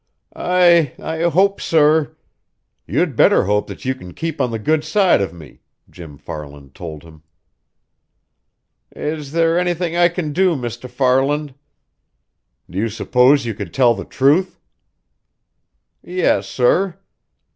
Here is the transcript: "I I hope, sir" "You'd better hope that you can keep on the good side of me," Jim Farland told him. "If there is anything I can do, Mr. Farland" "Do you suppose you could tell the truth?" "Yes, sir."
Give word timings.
"I 0.35 0.95
I 0.97 1.21
hope, 1.29 1.61
sir" 1.61 2.15
"You'd 2.87 3.15
better 3.15 3.43
hope 3.45 3.67
that 3.67 3.85
you 3.85 3.93
can 3.93 4.15
keep 4.15 4.41
on 4.41 4.49
the 4.49 4.57
good 4.57 4.83
side 4.83 5.21
of 5.21 5.31
me," 5.31 5.59
Jim 5.91 6.17
Farland 6.17 6.73
told 6.73 7.03
him. 7.03 7.21
"If 8.89 9.29
there 9.31 9.57
is 9.57 9.61
anything 9.61 9.95
I 9.95 10.09
can 10.09 10.33
do, 10.33 10.55
Mr. 10.55 10.89
Farland" 10.89 11.53
"Do 12.71 12.79
you 12.79 12.89
suppose 12.89 13.45
you 13.45 13.53
could 13.53 13.75
tell 13.75 13.93
the 13.93 14.03
truth?" 14.05 14.59
"Yes, 16.01 16.47
sir." 16.49 16.97